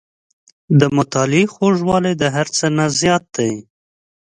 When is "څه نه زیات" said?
2.57-3.23